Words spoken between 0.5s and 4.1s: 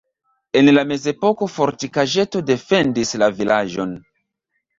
En la mezepoko fortikaĵeto defendis la vilaĝon.